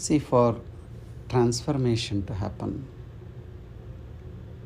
See, 0.00 0.18
for 0.18 0.58
transformation 1.28 2.24
to 2.24 2.32
happen, 2.32 2.86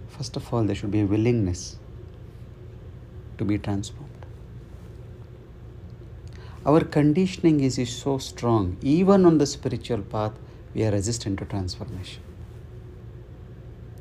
first 0.06 0.36
of 0.36 0.54
all, 0.54 0.62
there 0.62 0.76
should 0.76 0.92
be 0.92 1.00
a 1.00 1.06
willingness 1.06 1.76
to 3.38 3.44
be 3.44 3.58
transformed. 3.58 4.26
Our 6.64 6.84
conditioning 6.84 7.58
is, 7.58 7.78
is 7.78 7.90
so 7.90 8.18
strong, 8.18 8.76
even 8.80 9.24
on 9.24 9.38
the 9.38 9.46
spiritual 9.46 10.02
path, 10.02 10.38
we 10.72 10.84
are 10.84 10.92
resistant 10.92 11.40
to 11.40 11.46
transformation. 11.46 12.22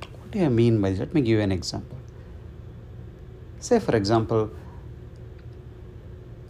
What 0.01 0.29
do 0.29 0.45
I 0.45 0.49
mean 0.49 0.79
by 0.79 0.91
this? 0.91 0.99
Let 0.99 1.15
me 1.15 1.21
give 1.21 1.39
you 1.39 1.41
an 1.41 1.51
example. 1.51 1.97
Say, 3.59 3.79
for 3.79 3.95
example, 3.95 4.51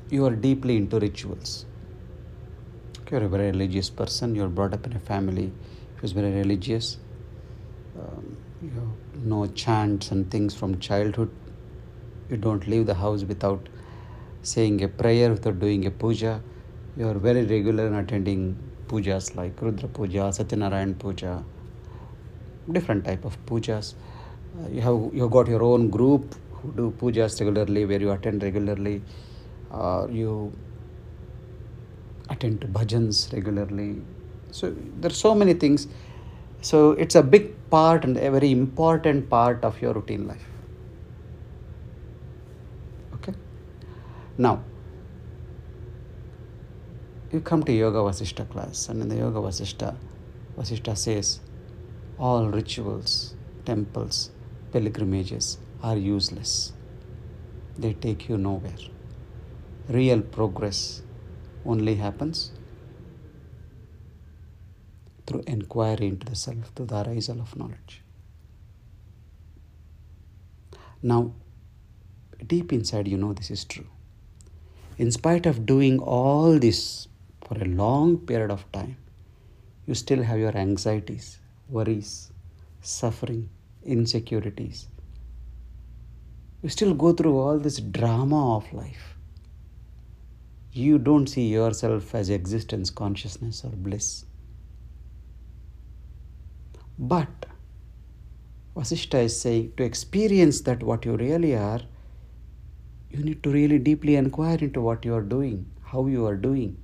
you 0.09 0.26
are 0.26 0.36
deeply 0.36 0.76
into 0.76 1.00
rituals. 1.00 1.68
You're 3.13 3.26
a 3.26 3.30
very 3.30 3.52
religious 3.52 3.91
person, 3.91 4.33
you're 4.33 4.47
brought 4.47 4.73
up 4.73 4.88
in 4.88 4.94
a 4.94 5.00
family 5.00 5.52
who's 5.97 6.14
very 6.14 6.31
religious. 6.31 6.97
Um, 7.95 8.38
you 8.64 8.72
know 9.23 9.45
chants 9.45 10.09
and 10.09 10.31
things 10.31 10.55
from 10.55 10.80
childhood. 10.80 11.30
You 12.31 12.38
don't 12.38 12.67
leave 12.67 12.88
the 12.88 12.95
house 12.95 13.23
without 13.23 13.70
saying 14.42 14.83
a 14.83 14.88
prayer, 14.88 15.30
without 15.30 15.59
doing 15.59 15.86
a 15.86 15.92
puja. 15.92 16.42
You 16.97 17.08
are 17.08 17.14
very 17.14 17.45
regular 17.45 17.86
in 17.86 17.94
attending 17.94 18.58
pujas 18.88 19.36
like 19.36 19.61
Rudra 19.61 19.89
Puja, 19.89 20.31
Satyanarayan 20.39 20.98
Puja, 20.98 21.44
different 22.72 23.05
type 23.05 23.25
of 23.25 23.38
pujas. 23.45 23.94
Uh, 24.59 24.70
you 24.70 24.81
have 24.81 25.14
you 25.14 25.22
have 25.22 25.31
got 25.31 25.48
your 25.48 25.61
own 25.61 25.92
group 25.92 26.36
who 26.53 26.72
do 26.72 26.92
pujas 27.00 27.39
regularly, 27.39 27.86
where 27.86 28.02
you 28.02 28.09
attend 28.09 28.42
regularly. 28.42 29.03
Uh, 29.72 30.08
you 30.09 30.52
attend 32.30 32.62
to 32.62 32.68
bhajans 32.68 33.32
regularly. 33.34 34.02
So 34.52 34.76
there 35.00 35.12
are 35.12 35.14
so 35.14 35.34
many 35.36 35.54
things. 35.54 35.88
So 36.62 36.92
it's 36.92 37.16
a 37.16 37.24
big 37.24 37.54
part 37.70 38.04
and 38.04 38.18
a 38.18 38.32
very 38.32 38.52
important 38.52 39.30
part 39.30 39.64
of 39.64 39.82
your 39.82 39.94
routine 39.94 40.28
life. 40.28 40.46
Okay. 43.16 43.34
Now 44.38 44.64
you 47.32 47.42
come 47.42 47.64
to 47.64 47.74
Yoga 47.74 47.98
Vasishta 47.98 48.48
class, 48.48 48.90
and 48.90 49.02
in 49.02 49.10
the 49.10 49.16
Yoga 49.16 49.40
Vasishta, 49.40 49.96
Vasishta 50.56 50.96
says 50.96 51.40
all 52.20 52.48
rituals, 52.48 53.34
temples, 53.66 54.30
pilgrimages 54.72 55.58
are 55.82 55.98
useless. 55.98 56.74
They 57.78 57.94
take 57.94 58.30
you 58.30 58.38
nowhere. 58.38 58.78
Real 59.90 60.22
progress 60.22 61.02
only 61.66 61.95
happens 61.95 62.52
through 65.25 65.44
inquiry 65.47 66.08
into 66.08 66.25
the 66.25 66.36
self, 66.36 66.72
through 66.75 66.88
the 66.88 67.02
arisal 67.02 67.39
of 67.39 67.55
knowledge. 67.55 68.02
Now, 71.02 71.33
deep 72.45 72.73
inside, 72.73 73.08
you 73.08 73.17
know 73.17 73.33
this 73.33 73.52
is 73.52 73.64
true. 73.65 73.88
In 74.98 75.11
spite 75.11 75.45
of 75.45 75.65
doing 75.65 75.99
all 75.99 76.60
this 76.60 77.08
for 77.45 77.58
a 77.58 77.65
long 77.65 78.17
period 78.17 78.52
of 78.52 78.70
time, 78.71 78.98
you 79.86 79.95
still 79.95 80.23
have 80.23 80.39
your 80.39 80.55
anxieties, 80.55 81.39
worries, 81.70 82.32
suffering, 82.82 83.49
insecurities. 83.83 84.88
You 86.61 86.70
still 86.70 86.93
go 86.93 87.11
through 87.11 87.38
all 87.38 87.59
this 87.59 87.80
drama 87.80 88.58
of 88.58 88.71
life 88.71 89.13
you 90.73 90.98
don't 90.98 91.28
see 91.28 91.48
yourself 91.48 92.16
as 92.16 92.30
existence, 92.30 92.89
consciousness, 92.89 93.64
or 93.64 93.70
bliss. 93.70 94.26
But 96.98 97.45
Vasishta 98.76 99.23
is 99.23 99.39
saying 99.39 99.73
to 99.78 99.83
experience 99.83 100.62
that 100.62 100.82
what 100.82 101.06
you 101.06 101.16
really 101.16 101.56
are, 101.56 101.82
you 103.12 103.23
need 103.23 103.44
to 103.44 103.52
really 103.52 103.78
deeply 103.78 104.16
inquire 104.16 104.58
into 104.58 104.82
what 104.82 105.06
you 105.06 105.14
are 105.14 105.22
doing, 105.22 105.70
how 105.83 106.08
you 106.08 106.26
are 106.26 106.36
doing, 106.36 106.83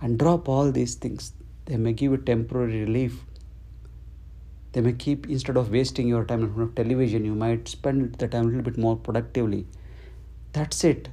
and 0.00 0.18
drop 0.18 0.48
all 0.48 0.72
these 0.72 0.94
things. 0.94 1.32
They 1.66 1.76
may 1.76 1.92
give 1.92 2.12
you 2.12 2.18
temporary 2.18 2.80
relief. 2.80 3.24
They 4.72 4.80
may 4.80 4.94
keep, 4.94 5.28
instead 5.28 5.58
of 5.58 5.70
wasting 5.70 6.08
your 6.08 6.24
time 6.24 6.44
in 6.44 6.54
front 6.54 6.70
of 6.70 6.74
television, 6.76 7.26
you 7.26 7.34
might 7.34 7.68
spend 7.68 8.14
the 8.14 8.28
time 8.28 8.44
a 8.44 8.46
little 8.46 8.62
bit 8.62 8.78
more 8.78 8.96
productively. 8.96 9.66
That's 10.52 10.82
it. 10.84 11.10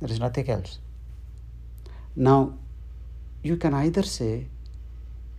There 0.00 0.10
is 0.10 0.20
nothing 0.20 0.48
else. 0.48 0.78
Now, 2.16 2.54
you 3.42 3.56
can 3.56 3.74
either 3.74 4.02
say, 4.02 4.46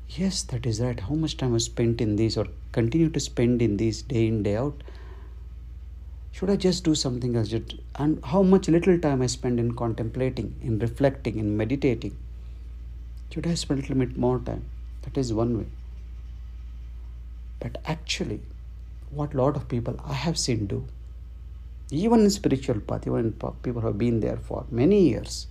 Yes, 0.10 0.44
that 0.44 0.66
is 0.66 0.82
right. 0.82 1.00
How 1.00 1.16
much 1.16 1.38
time 1.38 1.56
I 1.56 1.58
spent 1.60 2.02
in 2.02 2.18
this, 2.18 2.36
or 2.36 2.48
continue 2.74 3.10
to 3.10 3.20
spend 3.20 3.62
in 3.62 3.78
this 3.78 4.02
day 4.02 4.28
in, 4.28 4.44
day 4.44 4.58
out? 4.58 4.84
Should 6.34 6.50
I 6.50 6.58
just 6.58 6.84
do 6.84 6.96
something 6.96 7.36
else? 7.36 7.54
And 7.96 8.24
how 8.26 8.44
much 8.44 8.68
little 8.68 9.00
time 9.00 9.22
I 9.22 9.28
spend 9.28 9.60
in 9.60 9.74
contemplating, 9.74 10.56
in 10.62 10.80
reflecting, 10.80 11.38
in 11.38 11.56
meditating? 11.56 12.18
Should 13.34 13.48
I 13.48 13.54
spend 13.54 13.80
a 13.80 13.84
little 13.84 13.98
bit 13.98 14.18
more 14.18 14.40
time? 14.40 14.66
That 15.04 15.18
is 15.18 15.34
one 15.34 15.58
way. 15.58 15.66
But 17.60 17.78
actually, 17.86 18.42
what 19.12 19.34
lot 19.34 19.56
of 19.56 19.70
people 19.70 19.98
I 20.06 20.14
have 20.14 20.38
seen 20.38 20.68
do, 20.68 20.86
even 21.90 22.22
in 22.22 22.30
spiritual 22.30 22.80
path, 22.82 23.08
even 23.08 23.32
people 23.64 23.82
who 23.82 23.88
have 23.88 23.98
been 23.98 24.20
there 24.20 24.38
for 24.38 24.66
many 24.72 25.10
years, 25.10 25.48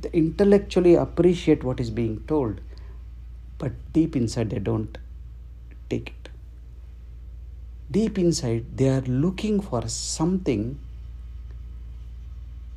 they 0.00 0.10
intellectually 0.12 0.94
appreciate 0.94 1.64
what 1.64 1.80
is 1.80 1.90
being 1.90 2.22
told, 2.26 2.60
but 3.58 3.72
deep 3.92 4.14
inside 4.14 4.50
they 4.50 4.58
don't 4.58 4.98
take 5.88 6.08
it. 6.08 6.28
Deep 7.90 8.18
inside, 8.18 8.76
they 8.76 8.88
are 8.88 9.02
looking 9.02 9.60
for 9.60 9.88
something 9.88 10.78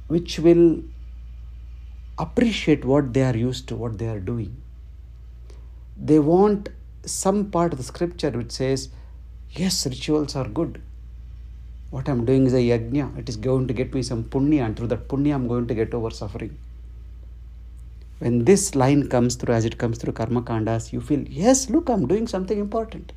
which 0.08 0.40
will 0.40 0.84
appreciate 2.18 2.86
what 2.86 3.14
they 3.14 3.24
are 3.24 3.36
used 3.36 3.68
to, 3.68 3.76
what 3.76 3.98
they 3.98 4.08
are 4.08 4.20
doing. 4.20 4.56
They 5.98 6.20
want 6.20 6.70
some 7.06 7.50
part 7.52 7.74
of 7.74 7.80
the 7.80 7.84
scripture 7.84 8.30
which 8.32 8.52
says, 8.52 8.90
Yes, 9.52 9.86
rituals 9.88 10.36
are 10.36 10.48
good. 10.48 10.82
What 11.90 12.08
I'm 12.08 12.24
doing 12.24 12.46
is 12.46 12.54
a 12.54 12.58
yajna. 12.58 13.18
It 13.18 13.28
is 13.28 13.36
going 13.36 13.68
to 13.68 13.74
get 13.74 13.94
me 13.94 14.04
some 14.04 14.24
punya, 14.24 14.64
and 14.64 14.78
through 14.78 14.88
that 14.88 15.08
punya, 15.08 15.34
I'm 15.34 15.48
going 15.48 15.68
to 15.68 15.74
get 15.74 15.92
over 15.94 16.12
suffering 16.12 16.56
when 18.20 18.46
this 18.46 18.76
line 18.76 19.08
comes 19.08 19.36
through 19.36 19.56
as 19.56 19.66
it 19.66 19.78
comes 19.78 19.98
through 19.98 20.14
karma 20.14 20.42
kandas 20.42 20.92
you 20.94 21.02
feel 21.10 21.22
yes 21.44 21.70
look 21.70 21.90
i'm 21.90 22.06
doing 22.08 22.28
something 22.28 22.60
important. 22.60 23.14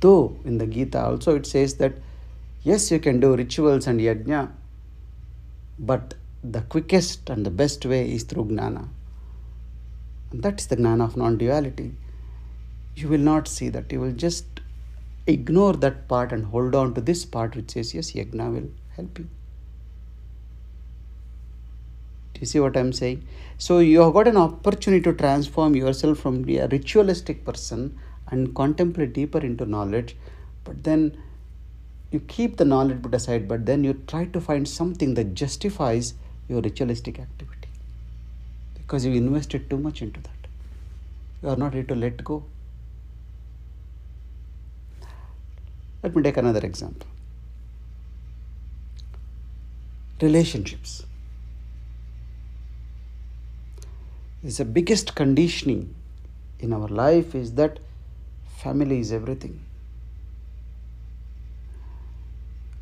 Though 0.00 0.36
in 0.44 0.58
the 0.58 0.66
gita 0.66 1.02
also 1.02 1.36
it 1.36 1.46
says 1.46 1.74
that 1.76 1.94
yes 2.62 2.90
you 2.90 2.98
can 2.98 3.20
do 3.20 3.34
rituals 3.36 3.86
and 3.86 4.00
yajna 4.00 4.50
but 5.78 6.14
the 6.42 6.60
quickest 6.62 7.30
and 7.30 7.44
the 7.44 7.50
best 7.50 7.86
way 7.86 8.02
is 8.10 8.24
through 8.24 8.46
gnana 8.46 8.88
and 10.30 10.42
that 10.42 10.60
is 10.60 10.66
the 10.66 10.76
gnana 10.76 11.04
of 11.04 11.16
non-duality. 11.16 11.92
You 12.94 13.08
will 13.08 13.18
not 13.18 13.46
see 13.46 13.68
that. 13.68 13.92
You 13.92 14.00
will 14.00 14.12
just 14.12 14.44
ignore 15.26 15.74
that 15.74 16.08
part 16.08 16.32
and 16.32 16.46
hold 16.46 16.74
on 16.74 16.94
to 16.94 17.00
this 17.00 17.24
part 17.24 17.56
which 17.56 17.72
says 17.72 17.94
yes 17.94 18.12
yajna 18.12 18.52
will 18.52 18.68
help 18.96 19.18
you 19.18 19.28
do 22.36 22.40
you 22.40 22.46
see 22.46 22.60
what 22.60 22.76
I'm 22.76 22.92
saying? 22.92 23.26
So 23.56 23.78
you 23.78 24.00
have 24.02 24.12
got 24.12 24.28
an 24.28 24.36
opportunity 24.36 25.02
to 25.04 25.14
transform 25.14 25.74
yourself 25.74 26.18
from 26.18 26.46
a 26.46 26.66
ritualistic 26.66 27.46
person 27.46 27.98
and 28.28 28.54
contemplate 28.54 29.14
deeper 29.14 29.38
into 29.38 29.64
knowledge, 29.64 30.14
but 30.62 30.84
then 30.84 31.16
you 32.10 32.20
keep 32.20 32.58
the 32.58 32.66
knowledge 32.66 33.00
put 33.00 33.14
aside, 33.14 33.48
but 33.48 33.64
then 33.64 33.84
you 33.84 33.94
try 34.06 34.26
to 34.26 34.40
find 34.40 34.68
something 34.68 35.14
that 35.14 35.32
justifies 35.32 36.12
your 36.46 36.60
ritualistic 36.60 37.18
activity 37.18 37.70
because 38.74 39.06
you 39.06 39.14
invested 39.14 39.70
too 39.70 39.78
much 39.78 40.02
into 40.02 40.20
that. 40.20 40.46
You 41.42 41.48
are 41.48 41.56
not 41.56 41.72
ready 41.72 41.86
to 41.86 41.94
let 41.94 42.22
go. 42.22 42.44
Let 46.02 46.14
me 46.14 46.22
take 46.22 46.36
another 46.36 46.60
example 46.60 47.08
relationships 50.22 51.04
is 54.46 54.58
the 54.58 54.64
biggest 54.64 55.14
conditioning 55.16 55.94
in 56.60 56.72
our 56.72 56.86
life 56.86 57.34
is 57.34 57.54
that 57.54 57.80
family 58.58 59.00
is 59.00 59.12
everything. 59.12 59.60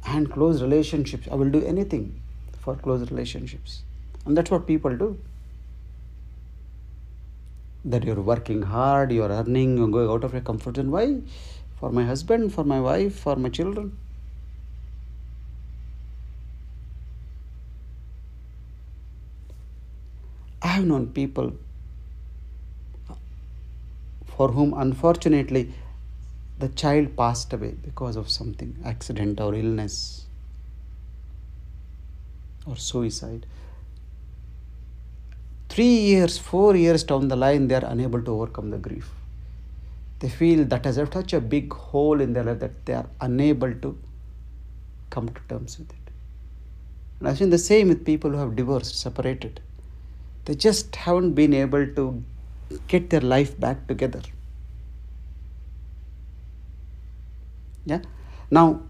And 0.06 0.30
close 0.30 0.60
relationships. 0.60 1.26
I 1.32 1.36
will 1.36 1.50
do 1.50 1.64
anything 1.64 2.20
for 2.60 2.76
close 2.76 3.10
relationships. 3.10 3.82
And 4.26 4.36
that's 4.36 4.50
what 4.50 4.66
people 4.66 4.94
do. 4.94 5.18
That 7.86 8.04
you're 8.04 8.20
working 8.20 8.60
hard, 8.62 9.10
you're 9.10 9.30
earning, 9.30 9.78
you're 9.78 9.88
going 9.88 10.10
out 10.10 10.24
of 10.24 10.34
your 10.34 10.42
comfort 10.42 10.76
zone. 10.76 10.90
Why? 10.90 11.20
For 11.80 11.90
my 11.90 12.04
husband, 12.04 12.52
for 12.52 12.64
my 12.64 12.80
wife, 12.80 13.18
for 13.18 13.36
my 13.36 13.48
children. 13.48 13.96
Known 20.84 21.06
people 21.08 21.52
for 24.36 24.48
whom 24.48 24.74
unfortunately 24.74 25.72
the 26.58 26.68
child 26.68 27.16
passed 27.16 27.52
away 27.52 27.74
because 27.84 28.16
of 28.16 28.28
something 28.28 28.76
accident 28.84 29.40
or 29.40 29.54
illness 29.54 30.26
or 32.66 32.76
suicide. 32.76 33.46
Three 35.68 35.96
years 36.12 36.38
four 36.38 36.76
years 36.76 37.04
down 37.04 37.28
the 37.28 37.36
line 37.36 37.68
they 37.68 37.74
are 37.74 37.84
unable 37.84 38.22
to 38.22 38.30
overcome 38.30 38.70
the 38.70 38.78
grief. 38.78 39.10
They 40.20 40.28
feel 40.28 40.64
that 40.64 40.84
has 40.84 40.96
such 40.96 41.32
a 41.32 41.40
big 41.40 41.72
hole 41.72 42.20
in 42.20 42.32
their 42.32 42.44
life 42.44 42.60
that 42.60 42.86
they 42.86 42.94
are 42.94 43.08
unable 43.20 43.74
to 43.74 43.98
come 45.10 45.28
to 45.28 45.40
terms 45.48 45.78
with 45.78 45.90
it. 45.90 45.96
And 47.18 47.28
i've 47.28 47.38
seen 47.38 47.50
the 47.50 47.58
same 47.58 47.88
with 47.88 48.04
people 48.04 48.30
who 48.30 48.38
have 48.38 48.56
divorced 48.56 48.98
separated 48.98 49.60
they 50.44 50.54
just 50.54 50.94
haven't 50.96 51.32
been 51.32 51.54
able 51.54 51.86
to 51.86 52.22
get 52.88 53.10
their 53.10 53.20
life 53.20 53.58
back 53.58 53.86
together. 53.86 54.20
Yeah. 57.86 58.00
Now, 58.50 58.82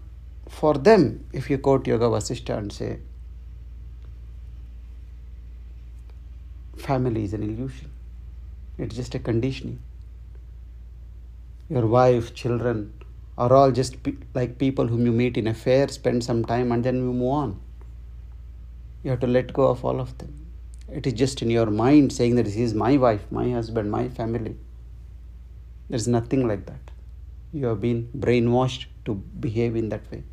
for 0.49 0.73
them, 0.73 1.25
if 1.33 1.49
you 1.49 1.57
quote 1.57 1.87
Yoga 1.87 2.05
Vasishtha 2.05 2.57
and 2.57 2.71
say, 2.71 2.99
family 6.77 7.23
is 7.23 7.33
an 7.33 7.43
illusion, 7.43 7.89
it's 8.77 8.95
just 8.95 9.15
a 9.15 9.19
conditioning. 9.19 9.79
Your 11.69 11.87
wife, 11.87 12.33
children 12.33 12.93
are 13.37 13.51
all 13.51 13.71
just 13.71 14.03
pe- 14.03 14.13
like 14.33 14.57
people 14.59 14.87
whom 14.87 15.05
you 15.05 15.11
meet 15.11 15.37
in 15.37 15.47
a 15.47 15.53
fair, 15.53 15.87
spend 15.87 16.23
some 16.23 16.45
time, 16.45 16.71
and 16.71 16.83
then 16.83 16.95
you 16.95 17.13
move 17.13 17.31
on. 17.31 17.59
You 19.03 19.11
have 19.11 19.19
to 19.21 19.27
let 19.27 19.51
go 19.51 19.67
of 19.67 19.83
all 19.83 19.99
of 19.99 20.17
them 20.17 20.44
it 20.91 21.07
is 21.07 21.13
just 21.13 21.41
in 21.41 21.49
your 21.49 21.65
mind 21.67 22.13
saying 22.13 22.35
that 22.35 22.43
this 22.43 22.55
is 22.55 22.73
my 22.73 22.97
wife, 22.97 23.25
my 23.31 23.49
husband, 23.51 23.89
my 23.89 24.07
family. 24.09 24.55
There's 25.89 26.07
nothing 26.07 26.47
like 26.47 26.65
that. 26.65 26.91
You 27.53 27.67
have 27.67 27.81
been 27.81 28.09
brainwashed 28.17 28.85
to 29.05 29.15
behave 29.15 29.75
in 29.75 29.89
that 29.89 30.09
way. 30.11 30.23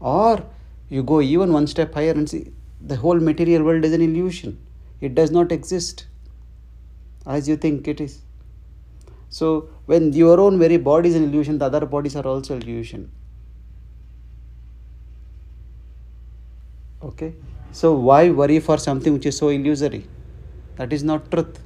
Or 0.00 0.44
you 0.88 1.02
go 1.02 1.20
even 1.20 1.52
one 1.52 1.66
step 1.66 1.94
higher 1.94 2.12
and 2.12 2.28
see 2.28 2.52
the 2.80 2.96
whole 2.96 3.18
material 3.18 3.62
world 3.62 3.84
is 3.84 3.92
an 3.92 4.02
illusion. 4.02 4.58
It 5.00 5.14
does 5.14 5.30
not 5.30 5.52
exist 5.52 6.06
as 7.26 7.48
you 7.48 7.56
think 7.56 7.88
it 7.88 8.00
is. 8.00 8.20
So 9.28 9.68
when 9.86 10.12
your 10.12 10.40
own 10.40 10.58
very 10.58 10.76
body 10.76 11.08
is 11.08 11.14
an 11.14 11.24
illusion, 11.24 11.58
the 11.58 11.66
other 11.66 11.84
bodies 11.84 12.16
are 12.16 12.26
also 12.26 12.56
illusion. 12.56 13.10
Okay? 17.02 17.34
So, 17.78 17.92
why 17.92 18.30
worry 18.30 18.58
for 18.58 18.78
something 18.78 19.12
which 19.12 19.26
is 19.26 19.36
so 19.36 19.48
illusory? 19.50 20.06
That 20.76 20.94
is 20.94 21.02
not 21.04 21.30
truth. 21.30 21.58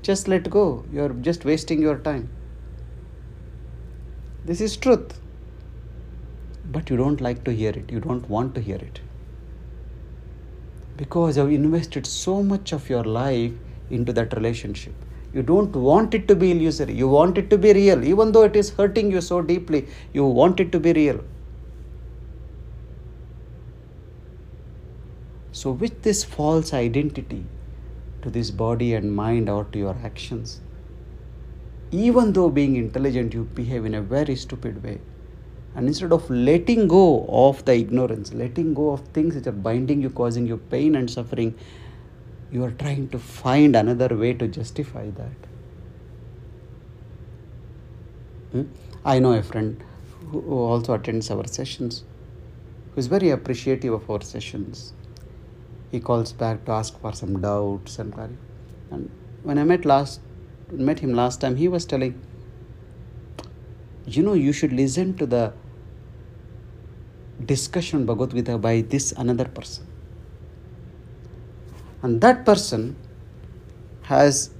Just 0.00 0.26
let 0.26 0.48
go. 0.48 0.86
You 0.90 1.02
are 1.04 1.10
just 1.26 1.44
wasting 1.44 1.82
your 1.82 1.98
time. 1.98 2.30
This 4.46 4.62
is 4.62 4.78
truth. 4.78 5.20
But 6.76 6.88
you 6.88 6.96
don't 6.96 7.20
like 7.20 7.44
to 7.44 7.52
hear 7.52 7.68
it. 7.68 7.92
You 7.92 8.00
don't 8.00 8.26
want 8.30 8.54
to 8.54 8.62
hear 8.62 8.76
it. 8.76 9.02
Because 10.96 11.36
you 11.36 11.42
have 11.42 11.52
invested 11.52 12.06
so 12.06 12.42
much 12.42 12.72
of 12.72 12.88
your 12.88 13.04
life 13.04 13.52
into 13.90 14.14
that 14.14 14.32
relationship. 14.32 14.94
You 15.34 15.42
don't 15.42 15.76
want 15.76 16.14
it 16.14 16.26
to 16.28 16.34
be 16.34 16.52
illusory. 16.52 16.94
You 16.94 17.08
want 17.08 17.36
it 17.36 17.50
to 17.50 17.58
be 17.58 17.74
real. 17.74 18.02
Even 18.04 18.32
though 18.32 18.44
it 18.44 18.56
is 18.56 18.70
hurting 18.70 19.12
you 19.12 19.20
so 19.20 19.42
deeply, 19.42 19.86
you 20.14 20.24
want 20.24 20.60
it 20.60 20.72
to 20.72 20.80
be 20.80 20.94
real. 20.94 21.22
So, 25.52 25.70
with 25.70 26.00
this 26.02 26.24
false 26.24 26.72
identity 26.72 27.44
to 28.22 28.30
this 28.30 28.50
body 28.50 28.94
and 28.94 29.14
mind 29.14 29.50
or 29.50 29.64
to 29.64 29.78
your 29.78 29.96
actions, 30.02 30.62
even 31.90 32.32
though 32.32 32.48
being 32.48 32.76
intelligent, 32.76 33.34
you 33.34 33.44
behave 33.44 33.84
in 33.84 33.94
a 33.94 34.00
very 34.00 34.34
stupid 34.34 34.82
way. 34.82 34.98
And 35.74 35.86
instead 35.88 36.10
of 36.10 36.28
letting 36.30 36.88
go 36.88 37.26
of 37.28 37.62
the 37.66 37.74
ignorance, 37.74 38.32
letting 38.32 38.72
go 38.72 38.90
of 38.90 39.00
things 39.08 39.34
which 39.34 39.46
are 39.46 39.52
binding 39.52 40.00
you, 40.00 40.08
causing 40.08 40.46
you 40.46 40.56
pain 40.56 40.94
and 40.94 41.10
suffering, 41.10 41.54
you 42.50 42.64
are 42.64 42.70
trying 42.70 43.08
to 43.10 43.18
find 43.18 43.76
another 43.76 44.16
way 44.16 44.32
to 44.32 44.48
justify 44.48 45.10
that. 45.10 45.48
Hmm? 48.52 48.62
I 49.04 49.18
know 49.18 49.34
a 49.34 49.42
friend 49.42 49.84
who 50.30 50.50
also 50.50 50.94
attends 50.94 51.30
our 51.30 51.46
sessions, 51.46 52.04
who 52.94 52.98
is 52.98 53.06
very 53.06 53.28
appreciative 53.28 53.92
of 53.92 54.08
our 54.08 54.22
sessions 54.22 54.94
he 55.92 56.00
calls 56.00 56.32
back 56.32 56.64
to 56.64 56.72
ask 56.72 56.98
for 57.00 57.12
some 57.12 57.40
doubts 57.40 57.98
and 58.00 58.12
and 58.90 59.10
when 59.44 59.58
I 59.58 59.64
met 59.64 59.84
last 59.84 60.20
met 60.72 60.98
him 60.98 61.12
last 61.14 61.40
time, 61.40 61.56
he 61.56 61.68
was 61.68 61.84
telling, 61.84 62.20
you 64.06 64.22
know, 64.22 64.32
you 64.32 64.52
should 64.52 64.72
listen 64.72 65.14
to 65.18 65.26
the 65.26 65.52
discussion 67.44 68.06
Bhagavad 68.06 68.34
Gita 68.34 68.58
by 68.58 68.80
this 68.80 69.12
another 69.12 69.44
person. 69.44 69.86
And 72.02 72.20
that 72.20 72.44
person 72.44 72.96
has 74.02 74.50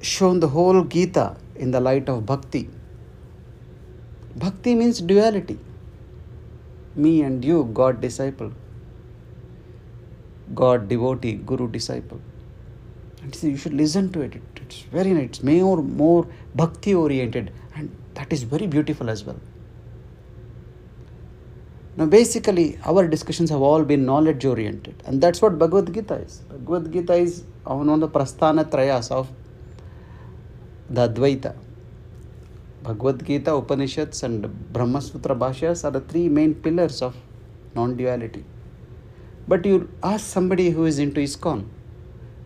shown 0.00 0.40
the 0.40 0.48
whole 0.48 0.84
Gita 0.84 1.36
in 1.56 1.70
the 1.70 1.80
light 1.80 2.08
of 2.08 2.24
bhakti. 2.26 2.68
Bhakti 4.36 4.74
means 4.74 5.00
duality. 5.00 5.58
Me 6.94 7.22
and 7.22 7.44
you, 7.44 7.64
God 7.72 8.00
disciple. 8.00 8.52
God, 10.58 10.88
devotee, 10.88 11.34
guru, 11.50 11.68
disciple. 11.70 12.20
And 13.22 13.34
see, 13.34 13.50
you 13.50 13.56
should 13.56 13.74
listen 13.74 14.10
to 14.12 14.22
it. 14.22 14.34
it 14.34 14.42
it's 14.62 14.80
very 14.96 15.12
nice. 15.12 15.26
It's 15.30 15.42
more, 15.42 15.82
more 15.82 16.26
bhakti 16.54 16.94
oriented, 16.94 17.52
and 17.76 17.94
that 18.14 18.32
is 18.32 18.42
very 18.42 18.66
beautiful 18.66 19.08
as 19.10 19.24
well. 19.24 19.40
Now, 21.96 22.06
basically, 22.06 22.66
our 22.84 23.06
discussions 23.06 23.50
have 23.50 23.62
all 23.68 23.84
been 23.84 24.04
knowledge 24.04 24.44
oriented, 24.44 25.02
and 25.06 25.20
that's 25.20 25.40
what 25.42 25.58
Bhagavad 25.62 25.94
Gita 25.94 26.14
is. 26.26 26.38
Bhagavad 26.50 26.92
Gita 26.92 27.14
is 27.14 27.44
one 27.64 27.88
of 27.88 28.00
the 28.00 28.08
prasthana 28.08 28.64
trayas 28.74 29.10
of 29.10 29.32
the 30.90 31.08
Advaita. 31.08 31.56
Bhagavad 32.82 33.24
Gita, 33.24 33.54
Upanishads, 33.54 34.22
and 34.22 34.44
Brahmasutra 34.72 35.36
Bhashyas 35.46 35.84
are 35.84 35.90
the 35.90 36.00
three 36.12 36.28
main 36.28 36.54
pillars 36.54 37.02
of 37.02 37.16
non 37.74 37.96
duality. 37.96 38.44
But 39.48 39.64
you 39.64 39.88
ask 40.02 40.24
somebody 40.26 40.70
who 40.70 40.84
is 40.84 40.98
into 40.98 41.20
ISKCON, 41.20 41.66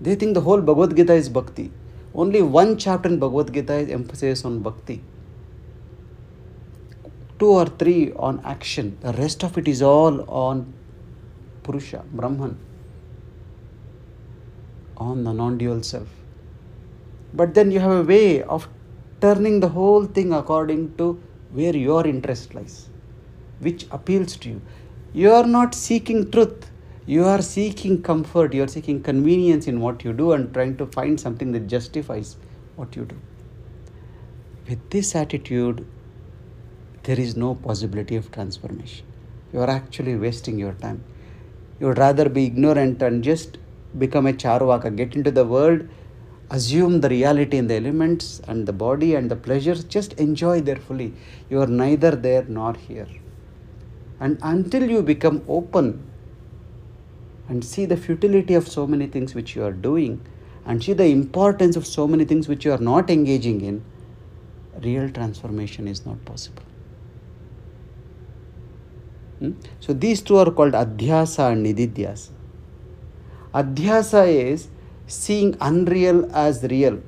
they 0.00 0.14
think 0.14 0.34
the 0.34 0.40
whole 0.40 0.60
Bhagavad 0.60 0.96
Gita 0.96 1.14
is 1.14 1.28
bhakti. 1.28 1.70
Only 2.14 2.42
one 2.42 2.76
chapter 2.76 3.08
in 3.08 3.18
Bhagavad 3.18 3.52
Gita 3.52 3.74
is 3.74 3.90
emphasis 3.90 4.44
on 4.44 4.60
bhakti. 4.62 5.02
Two 7.38 7.48
or 7.48 7.66
three 7.66 8.12
on 8.12 8.40
action. 8.44 8.98
The 9.00 9.12
rest 9.14 9.42
of 9.42 9.58
it 9.58 9.66
is 9.66 9.82
all 9.82 10.22
on 10.30 10.72
Purusha, 11.64 12.04
Brahman, 12.12 12.56
on 14.96 15.24
the 15.24 15.32
non 15.32 15.58
dual 15.58 15.82
self. 15.82 16.08
But 17.34 17.54
then 17.54 17.70
you 17.70 17.80
have 17.80 17.92
a 17.92 18.02
way 18.02 18.42
of 18.42 18.68
turning 19.20 19.60
the 19.60 19.68
whole 19.68 20.04
thing 20.04 20.32
according 20.32 20.96
to 20.96 21.20
where 21.52 21.74
your 21.74 22.06
interest 22.06 22.54
lies, 22.54 22.88
which 23.60 23.86
appeals 23.90 24.36
to 24.38 24.50
you. 24.50 24.62
You 25.12 25.32
are 25.32 25.46
not 25.46 25.74
seeking 25.74 26.30
truth, 26.30 26.70
you 27.06 27.24
are 27.24 27.42
seeking 27.42 28.02
comfort, 28.02 28.54
you 28.54 28.62
are 28.62 28.68
seeking 28.68 29.02
convenience 29.02 29.66
in 29.66 29.80
what 29.80 30.04
you 30.04 30.12
do 30.12 30.32
and 30.32 30.52
trying 30.54 30.76
to 30.76 30.86
find 30.86 31.18
something 31.18 31.50
that 31.52 31.66
justifies 31.66 32.36
what 32.76 32.94
you 32.94 33.04
do. 33.04 33.16
With 34.68 34.90
this 34.90 35.16
attitude, 35.16 35.84
there 37.02 37.18
is 37.18 37.36
no 37.36 37.56
possibility 37.56 38.14
of 38.14 38.30
transformation. 38.30 39.04
You 39.52 39.60
are 39.60 39.70
actually 39.70 40.16
wasting 40.16 40.58
your 40.58 40.74
time. 40.74 41.02
You 41.80 41.88
would 41.88 41.98
rather 41.98 42.28
be 42.28 42.46
ignorant 42.46 43.02
and 43.02 43.24
just 43.24 43.58
become 43.98 44.26
a 44.28 44.32
charvaka, 44.32 44.94
get 44.94 45.16
into 45.16 45.32
the 45.32 45.44
world, 45.44 45.88
assume 46.50 47.00
the 47.00 47.08
reality 47.08 47.56
in 47.56 47.66
the 47.66 47.74
elements 47.74 48.40
and 48.46 48.66
the 48.66 48.72
body 48.72 49.16
and 49.16 49.28
the 49.28 49.34
pleasures, 49.36 49.82
just 49.82 50.12
enjoy 50.14 50.60
there 50.60 50.76
fully. 50.76 51.12
You 51.50 51.60
are 51.60 51.66
neither 51.66 52.12
there 52.12 52.44
nor 52.44 52.74
here. 52.74 53.08
And 54.20 54.38
until 54.42 54.88
you 54.88 55.02
become 55.02 55.42
open 55.48 56.11
and 57.52 57.62
see 57.62 57.84
the 57.84 57.96
futility 57.96 58.54
of 58.54 58.66
so 58.66 58.86
many 58.86 59.06
things 59.06 59.34
which 59.34 59.54
you 59.54 59.62
are 59.62 59.72
doing 59.86 60.20
and 60.64 60.82
see 60.82 60.94
the 60.94 61.04
importance 61.04 61.76
of 61.76 61.86
so 61.86 62.06
many 62.08 62.24
things 62.24 62.48
which 62.48 62.64
you 62.64 62.72
are 62.72 62.84
not 62.90 63.10
engaging 63.10 63.60
in, 63.60 63.84
real 64.82 65.10
transformation 65.10 65.86
is 65.86 66.06
not 66.06 66.24
possible. 66.24 66.62
Hmm? 69.40 69.50
So 69.80 69.92
these 69.92 70.22
two 70.22 70.38
are 70.38 70.50
called 70.50 70.72
adhyasa 70.72 71.52
and 71.52 71.66
nididhyasa. 71.66 72.30
Adhyasa 73.52 74.26
is 74.34 74.68
seeing 75.06 75.54
unreal 75.60 76.24
as 76.34 76.62
real. 76.62 77.00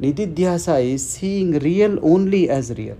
Nididhyasa 0.00 0.84
is 0.84 1.08
seeing 1.08 1.58
real 1.60 1.98
only 2.02 2.50
as 2.50 2.76
real. 2.76 2.98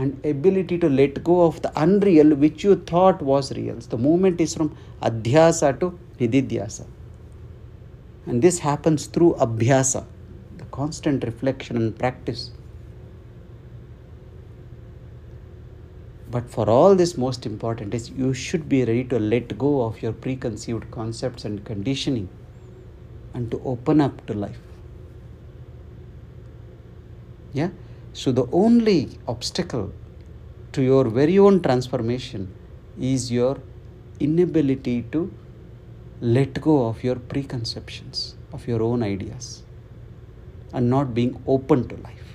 And 0.00 0.24
ability 0.24 0.78
to 0.78 0.88
let 0.88 1.22
go 1.22 1.42
of 1.42 1.60
the 1.60 1.70
unreal 1.78 2.34
which 2.34 2.64
you 2.64 2.76
thought 2.90 3.20
was 3.20 3.52
real. 3.52 3.78
So 3.82 3.88
the 3.88 3.98
movement 3.98 4.40
is 4.40 4.54
from 4.54 4.74
adhyasa 5.02 5.78
to 5.80 5.98
nididhyasa. 6.18 6.86
And 8.24 8.40
this 8.40 8.60
happens 8.60 9.06
through 9.06 9.34
abhyasa, 9.34 10.06
the 10.56 10.64
constant 10.76 11.24
reflection 11.24 11.76
and 11.76 11.98
practice. 11.98 12.50
But 16.30 16.48
for 16.48 16.70
all 16.70 16.94
this, 16.94 17.18
most 17.18 17.44
important 17.44 17.92
is 17.92 18.08
you 18.08 18.32
should 18.32 18.68
be 18.70 18.84
ready 18.84 19.04
to 19.04 19.18
let 19.18 19.58
go 19.58 19.82
of 19.82 20.00
your 20.00 20.12
preconceived 20.12 20.90
concepts 20.90 21.44
and 21.44 21.62
conditioning 21.64 22.28
and 23.34 23.50
to 23.50 23.60
open 23.64 24.00
up 24.00 24.24
to 24.28 24.32
life. 24.32 24.60
Yeah? 27.52 27.70
So, 28.12 28.32
the 28.32 28.46
only 28.52 29.18
obstacle 29.28 29.92
to 30.72 30.82
your 30.82 31.04
very 31.08 31.38
own 31.38 31.62
transformation 31.62 32.52
is 33.00 33.30
your 33.30 33.58
inability 34.18 35.02
to 35.12 35.32
let 36.20 36.60
go 36.60 36.86
of 36.86 37.02
your 37.02 37.16
preconceptions, 37.16 38.34
of 38.52 38.66
your 38.68 38.82
own 38.82 39.02
ideas, 39.02 39.62
and 40.72 40.90
not 40.90 41.14
being 41.14 41.42
open 41.46 41.88
to 41.88 41.96
life. 41.96 42.29